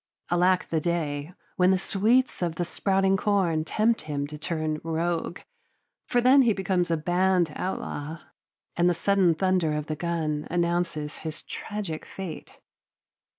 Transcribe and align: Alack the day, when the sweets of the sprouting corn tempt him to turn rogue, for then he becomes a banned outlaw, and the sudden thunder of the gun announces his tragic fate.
Alack 0.31 0.69
the 0.71 0.81
day, 0.81 1.31
when 1.57 1.69
the 1.69 1.77
sweets 1.77 2.41
of 2.41 2.55
the 2.55 2.65
sprouting 2.65 3.17
corn 3.17 3.63
tempt 3.63 4.01
him 4.01 4.25
to 4.25 4.35
turn 4.35 4.81
rogue, 4.83 5.41
for 6.07 6.19
then 6.19 6.41
he 6.41 6.53
becomes 6.53 6.89
a 6.89 6.97
banned 6.97 7.53
outlaw, 7.55 8.17
and 8.75 8.89
the 8.89 8.95
sudden 8.95 9.35
thunder 9.35 9.73
of 9.73 9.85
the 9.85 9.95
gun 9.95 10.47
announces 10.49 11.17
his 11.17 11.43
tragic 11.43 12.03
fate. 12.05 12.57